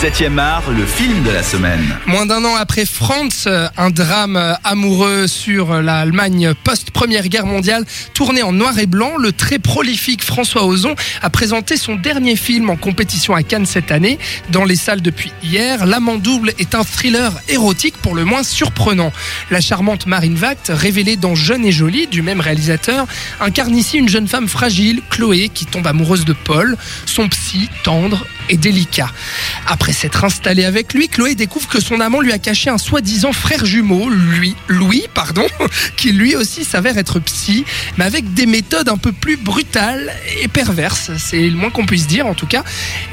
[0.00, 1.94] 7e art, le film de la semaine.
[2.06, 7.84] Moins d'un an après France, un drame amoureux sur l'Allemagne post-première guerre mondiale,
[8.14, 12.70] tourné en noir et blanc, le très prolifique François Ozon a présenté son dernier film
[12.70, 14.18] en compétition à Cannes cette année.
[14.48, 19.12] Dans les salles depuis hier, L'amant double est un thriller érotique pour le moins surprenant.
[19.50, 23.06] La charmante Marine Vact, révélée dans Jeune et Jolie du même réalisateur,
[23.38, 28.24] incarne ici une jeune femme fragile, Chloé, qui tombe amoureuse de Paul, son psy tendre
[28.50, 29.10] et délicat.
[29.66, 33.32] Après s'être installée avec lui, Chloé découvre que son amant lui a caché un soi-disant
[33.32, 35.46] frère jumeau, lui, Louis, pardon,
[35.96, 37.64] qui lui aussi s'avère être psy,
[37.96, 41.10] mais avec des méthodes un peu plus brutales et perverses.
[41.18, 42.64] C'est le moins qu'on puisse dire, en tout cas.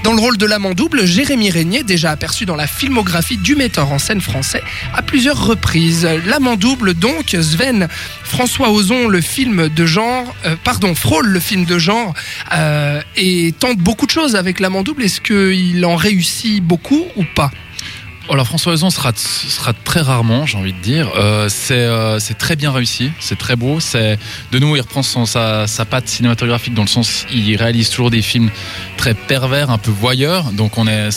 [0.04, 3.92] Dans le rôle de l'amant double, Jérémy Régnier, déjà aperçu dans la filmographie du metteur
[3.92, 4.64] en scène français
[4.94, 6.08] à plusieurs reprises.
[6.26, 7.88] L'amant double, donc, Sven
[8.24, 12.14] François Ozon, le film de genre, euh, pardon, frôle le film de genre
[12.54, 15.04] euh, et tente beaucoup de choses avec l'amant double.
[15.04, 17.52] Est-ce qu'il en réussit beaucoup ou pas
[18.30, 21.10] alors François Ozon sera, sera très rarement, j'ai envie de dire.
[21.16, 23.80] Euh, c'est très bien réussi, c'est très beau.
[23.80, 24.20] C'est
[24.52, 28.12] de nouveau, il reprend son, sa, sa patte cinématographique dans le sens, il réalise toujours
[28.12, 28.50] des films
[28.98, 30.52] très pervers, un peu voyeurs.
[30.52, 31.10] Donc on est,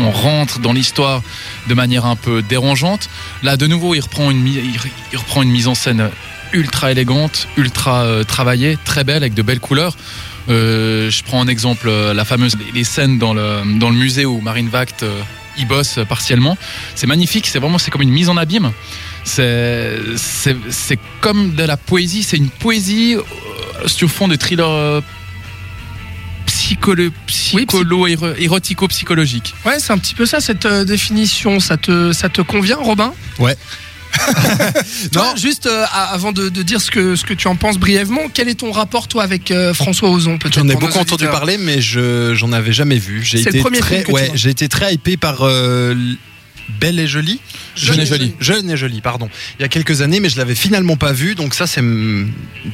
[0.00, 1.22] on rentre dans l'histoire
[1.68, 3.08] de manière un peu dérangeante.
[3.44, 6.10] Là, de nouveau, il reprend une, il, reprend une mise en scène
[6.54, 9.96] ultra élégante, ultra travaillée, très belle avec de belles couleurs.
[10.48, 14.40] Euh, je prends en exemple la fameuse les scènes dans le, dans le musée où
[14.40, 15.04] Marine Vact
[15.58, 16.56] y bosse partiellement.
[16.94, 18.72] C'est magnifique, c'est vraiment c'est comme une mise en abîme.
[19.24, 23.16] C'est c'est comme de la poésie, c'est une poésie
[23.86, 25.02] sur fond de thriller
[26.46, 29.54] psycholo, psycholo érotico psychologique.
[29.64, 31.58] Ouais, c'est un petit peu ça cette définition.
[31.60, 33.12] Ça te ça te convient, Robin?
[33.38, 33.56] Ouais.
[35.14, 38.48] non, juste euh, avant de, dire ce que, ce que tu en penses brièvement, quel
[38.48, 42.34] est ton rapport toi avec euh, François Ozon J'en ai beaucoup entendu parler, mais je
[42.34, 43.22] j'en avais jamais vu.
[43.22, 45.94] J'ai été, très, ouais, j'ai été très hypé par euh,
[46.80, 47.40] Belle et Jolie.
[47.76, 48.34] Jeune et Jolie.
[48.40, 49.28] Jeune et Jolie, pardon.
[49.58, 51.82] Il y a quelques années, mais je l'avais finalement pas vu, donc ça, c'est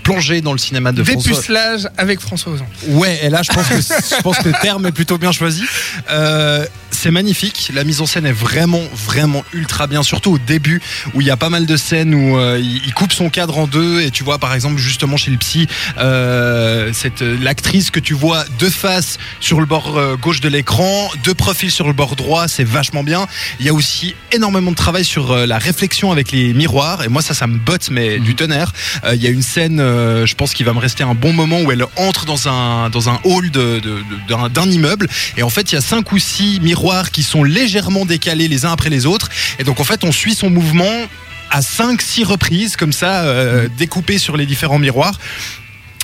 [0.03, 1.33] plongé dans le cinéma de François.
[1.33, 2.67] Dépucelage avec François Ozon.
[2.89, 3.77] Ouais, et là, je pense que,
[4.17, 5.65] je pense que le terme est plutôt bien choisi.
[6.11, 6.67] Euh,
[7.01, 7.71] c'est magnifique.
[7.73, 10.83] La mise en scène est vraiment, vraiment ultra bien, surtout au début
[11.15, 13.67] où il y a pas mal de scènes où euh, il coupe son cadre en
[13.67, 15.67] deux et tu vois, par exemple, justement chez le psy,
[15.97, 21.33] euh, cette l'actrice que tu vois de face sur le bord gauche de l'écran, de
[21.33, 23.27] profil sur le bord droit, c'est vachement bien.
[23.61, 27.09] Il y a aussi énormément de travail sur euh, la réflexion avec les miroirs et
[27.09, 28.37] moi ça ça me botte mais du mhm.
[28.37, 28.73] tonnerre.
[29.05, 31.33] Euh, il y a une scène, euh, je pense qu'il va me rester un bon
[31.33, 33.81] moment où elle entre dans un dans un hall de,
[34.29, 38.05] d'un immeuble et en fait il y a cinq ou six miroirs qui sont légèrement
[38.05, 39.29] décalés les uns après les autres
[39.59, 41.07] et donc en fait on suit son mouvement
[41.51, 43.69] à 5-6 reprises comme ça mhm.
[43.77, 45.19] découpé sur les différents miroirs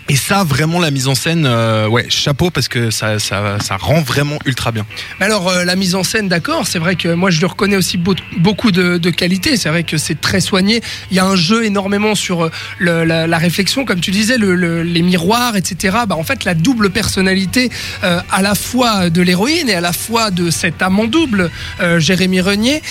[0.09, 3.77] et ça, vraiment, la mise en scène, euh, ouais, chapeau parce que ça, ça, ça
[3.77, 4.87] rend vraiment ultra bien.
[5.19, 7.77] Mais alors, euh, la mise en scène, d'accord, c'est vrai que moi je le reconnais
[7.77, 9.57] aussi beaucoup de, de qualité.
[9.57, 10.81] C'est vrai que c'est très soigné.
[11.11, 14.39] Il y a un jeu énormément sur euh, le, la, la, réflexion, comme tu disais,
[14.39, 15.97] le, les miroirs, etc.
[16.09, 17.71] Bah, en fait, la double personnalité
[18.03, 21.51] à la fois de l'héroïne et à la fois de cet amant double,
[21.99, 22.83] Jérémy Renier.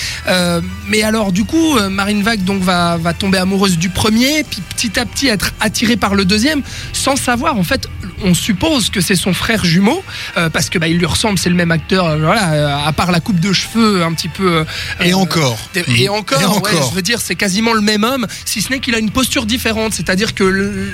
[0.87, 4.99] mais alors, du coup, Marine Vague donc va, va tomber amoureuse du premier, puis petit
[4.99, 6.61] à petit être attirée par le deuxième
[7.05, 7.87] sans savoir, en fait,
[8.23, 10.03] on suppose que c'est son frère jumeau,
[10.37, 12.91] euh, parce que bah, il lui ressemble, c'est le même acteur, euh, voilà, euh, à
[12.93, 14.65] part la coupe de cheveux un petit peu.
[15.03, 15.59] et encore.
[15.75, 18.95] Et, encore, Ouais, je veux dire, c'est quasiment le même homme, si ce n'est qu'il
[18.95, 19.93] a une posture différente.
[19.93, 20.43] C'est-à-dire que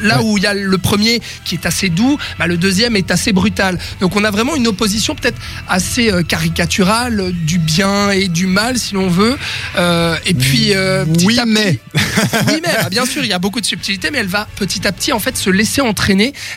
[0.04, 3.10] là où il y a le premier qui est assez doux, bah, le deuxième est
[3.10, 3.80] assez brutal.
[4.02, 5.40] Donc on a vraiment une opposition peut-être
[5.70, 9.38] assez caricaturale du bien et du mal, si l'on veut.
[10.26, 10.74] et puis,
[11.24, 11.80] oui, mais.
[12.48, 14.86] oui, mais bah, bien sûr, il y a beaucoup de subtilité, mais elle va petit
[14.86, 16.01] à petit en fait se laisser entrer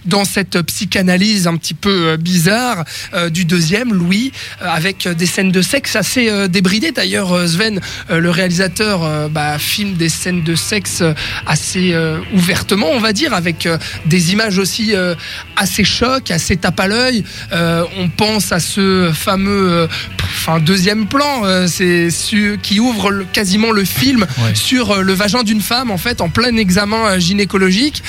[0.07, 4.33] dans cette psychanalyse un petit peu euh, bizarre euh, du deuxième, Louis,
[4.63, 6.93] euh, avec des scènes de sexe assez débridées.
[6.93, 11.03] D'ailleurs, Sven, le réalisateur, bah, filme des scènes de sexe
[11.47, 11.95] assez
[12.33, 13.69] ouvertement, on va dire, avec
[14.07, 14.95] des images aussi
[15.57, 17.25] assez chocs, assez tape à l'œil.
[17.53, 19.89] on pense à ce fameux
[20.37, 22.09] enfin deuxième plan, c'est
[22.63, 27.19] qui ouvre quasiment le film sur le vagin d'une femme en fait en plein examen
[27.19, 28.03] gynécologique.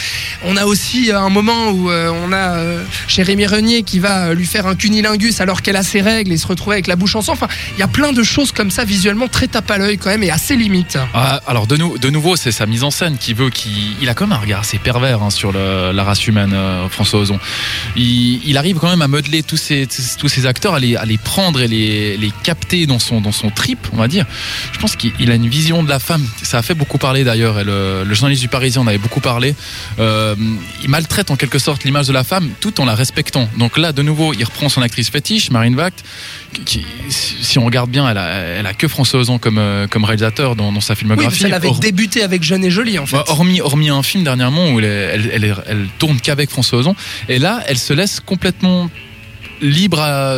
[0.44, 4.34] On a aussi un moment où euh, on a euh, Jérémy Renier qui va euh,
[4.34, 7.16] lui faire un cunilingus alors qu'elle a ses règles et se retrouver avec la bouche
[7.16, 7.34] en sang.
[7.34, 10.10] Enfin, il y a plein de choses comme ça visuellement très tape à l'œil quand
[10.10, 10.98] même et assez limite.
[11.14, 14.14] Ah, alors de, de nouveau, c'est sa mise en scène qui veut qu'il il a
[14.14, 16.56] quand même un regard assez pervers hein, sur la race humaine,
[16.90, 17.40] François Ozon.
[17.96, 19.88] Il, arrive quand même à modeler tous ces,
[20.18, 23.32] tous ces acteurs, à les, à les prendre et les, est capté dans son, dans
[23.32, 24.26] son trip, on va dire.
[24.74, 26.26] Je pense qu'il a une vision de la femme.
[26.44, 27.60] Ça a fait beaucoup parler d'ailleurs.
[27.60, 29.56] et Le, le journaliste du Parisien en avait beaucoup parlé.
[30.00, 30.36] Euh,
[30.84, 33.48] il maltraite en quelque sorte l'image de la femme tout en la respectant.
[33.58, 36.04] Donc là, de nouveau, il reprend son actrice fétiche, Marine Vact,
[36.66, 40.04] qui, si on regarde bien, elle a, elle a que François Ozon comme, euh, comme
[40.04, 41.28] réalisateur dans, dans sa Oui, filmographie.
[41.30, 43.18] parce qu'elle avait Or- débuté avec Jeune et Jolie en fait.
[43.28, 46.96] Hormis, hormis un film dernièrement où elle, elle, elle, elle tourne qu'avec François Ozon.
[47.30, 48.90] Et là, elle se laisse complètement
[49.62, 50.38] libre à.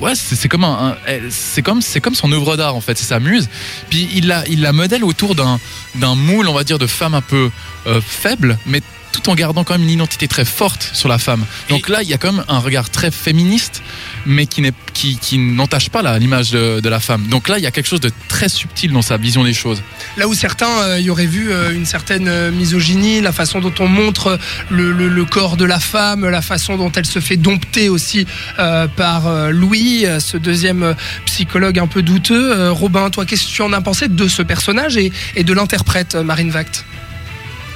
[0.00, 3.04] Ouais, c'est comme un, elle- c'est comme c'est comme son œuvre d'art en fait, c'est
[3.06, 3.48] sa muse.
[3.88, 5.58] Puis il la il la modèle autour d'un
[5.94, 7.50] d'un moule, on va dire, de femme un peu
[7.86, 8.82] euh, faible, mais
[9.20, 11.44] tout en gardant quand même une identité très forte sur la femme.
[11.70, 13.82] Donc là, il y a quand même un regard très féministe,
[14.26, 17.26] mais qui n'est qui, qui n'entache pas là l'image de, de la femme.
[17.28, 19.82] Donc là, il y a quelque chose de très subtil dans sa vision des choses.
[20.16, 23.74] Là où certains euh, y auraient vu euh, une certaine euh, misogynie, la façon dont
[23.78, 24.38] on montre
[24.70, 28.26] le, le- le corps de la femme, la façon dont elle se fait dompter aussi
[28.58, 30.94] euh, par euh, Louis, euh, ce deuxième euh,
[31.26, 32.52] psychologue un peu douteux.
[32.52, 35.52] Euh, Robin, toi, qu'est-ce que tu en as pensé de ce personnage et, et de
[35.52, 36.84] l'interprète euh, Marine Vact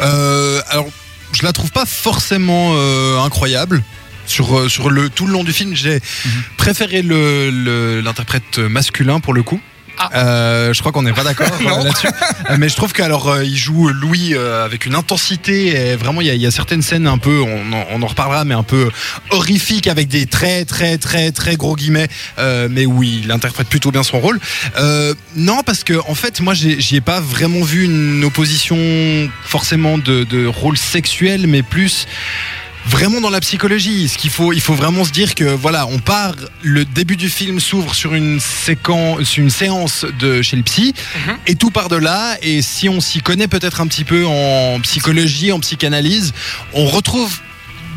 [0.01, 0.89] Euh, alors,
[1.33, 3.83] je la trouve pas forcément euh, incroyable.
[4.27, 5.95] Sur, euh, sur le, tout le long du film, j'ai
[6.25, 6.43] Mhm.
[6.57, 9.61] préféré le- le- l'interprète masculin pour le coup.
[10.03, 10.11] Ah.
[10.15, 12.07] Euh, je crois qu'on n'est pas d'accord euh, là-dessus.
[12.49, 15.69] Euh, Mais je trouve qu'alors euh, il joue Louis euh, avec une intensité.
[15.93, 18.03] Et vraiment, il y, a- il y a certaines scènes un peu, on en, on
[18.03, 18.91] en reparlera, mais un peu
[19.31, 22.09] horrifiques avec des très très très très gros guillemets.
[22.39, 24.41] Euh, mais oui, il interprète plutôt bien son rôle.
[24.79, 28.79] Euh, non, parce que en fait, moi, j'y ai pas vraiment vu une opposition
[29.45, 32.07] forcément de, de rôle sexuel, mais plus
[32.91, 34.09] vraiment dans la psychologie.
[34.09, 36.35] Ce qu'il faut, il faut vraiment se dire que voilà, on part.
[36.63, 40.95] Le début du film s'ouvre sur une séquence, sur une séance de chez le psy,
[41.27, 41.37] Mhm.
[41.47, 42.37] et tout part de là.
[42.43, 46.33] Et si on s'y connaît peut-être un petit peu en psychologie, en psychanalyse,
[46.73, 47.33] on retrouve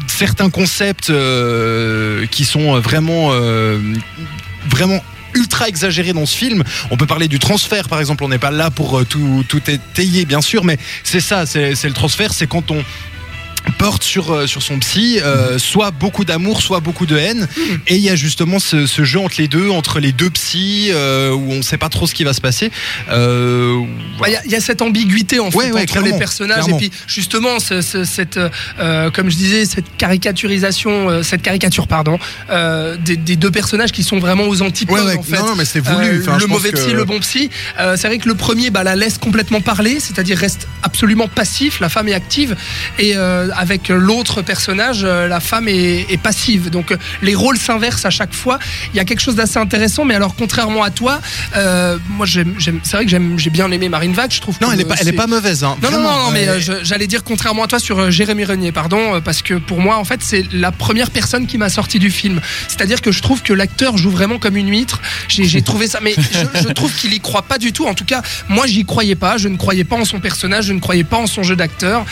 [0.08, 3.80] certains concepts euh, qui sont vraiment euh,
[4.70, 5.04] vraiment
[5.34, 6.64] ultra exagérés dans ce film.
[6.92, 8.24] On peut parler du transfert, par exemple.
[8.24, 11.72] On n'est pas là pour euh, tout, tout étayer, bien sûr, mais c'est ça, c'est
[11.84, 12.84] le transfert, c'est quand on
[13.78, 17.48] porte sur, euh, sur son psy euh, soit beaucoup d'amour, soit beaucoup de haine.
[17.88, 20.90] Et il y a justement ce, ce jeu entre les deux, entre les deux psys,
[20.92, 22.72] euh, où on ne sait pas trop ce qui va se passer.
[23.10, 24.34] Euh, Bah, Il voilà.
[24.34, 26.76] y, a- il y a cette ambiguïté en fait Ouais, entre les personnages clairement.
[26.78, 28.40] et puis justement ce- ce- cette,
[28.80, 32.18] euh, comme je disais, cette caricaturisation, euh, cette caricature pardon,
[32.50, 35.38] euh, des, des deux personnages qui sont vraiment aux antipodes Ouais, ouais, en fait.
[35.38, 36.22] non, mais c'est voulu.
[36.22, 37.50] Enfin, le mauvais que- psy, le bon psy.
[37.80, 41.80] Euh, c'est vrai que le premier bah, la laisse complètement parler, c'est-à-dire reste absolument passif,
[41.80, 42.56] la femme est active,
[43.00, 46.70] et euh, avec l'autre personnage, euh, la femme est, est passive.
[46.70, 48.60] Donc euh, les rôles s'inversent à chaque fois.
[48.94, 51.20] Il y a quelque chose d'assez intéressant, mais alors contrairement à toi,
[51.56, 54.58] euh, moi j'aime, j'aime- c'est vrai que j'aime, j'ai bien aimé Marine Vac, je trouve.
[54.62, 55.64] Non, que, elle est pas, elle est c'est- pas mauvaise.
[55.64, 55.78] Hein.
[55.82, 58.10] non, non, non, non, mais euh, euh, je- j'allais dire contrairement à toi sur euh,
[58.12, 61.58] Jérémy Renier, pardon, euh, parce que pour moi, en fait, c'est la première personne qui
[61.58, 62.42] m'a sorti du film.
[62.68, 65.02] C'est-à-dire que je trouve que l'acteur joue vraiment comme une huître.
[65.28, 67.86] J'ai j'ai trouvé ça, mais je, je trouve qu'il y croit pas du tout.
[67.86, 69.38] En tout cas, moi, j'y croyais pas.
[69.38, 72.06] Je ne croyais pas en son personnage, je ne croyais pas en son jeu d'acteur.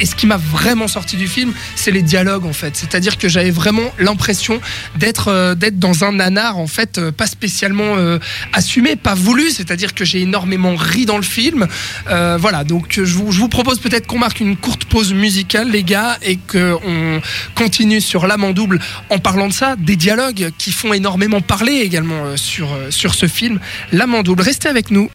[0.00, 2.76] Et ce qui m'a vraiment sorti du film, c'est les dialogues, en fait.
[2.76, 4.60] C'est-à-dire que j'avais vraiment l'impression
[4.96, 8.18] d'être euh, dans un nanar, en fait, euh, pas spécialement euh,
[8.52, 9.50] assumé, pas voulu.
[9.50, 11.66] C'est-à-dire que j'ai énormément ri dans le film.
[12.08, 15.82] Voilà, donc je vous, je vous propose peut-être qu'on marque une courte pause musicale, les
[15.82, 17.20] gars, et qu'on
[17.54, 18.78] continue sur l'âme double
[19.10, 23.60] en parlant de ça, des dialogues qui font énormément parler également sur, sur ce film,
[23.92, 24.42] l'âme double.
[24.42, 25.06] Restez avec nous.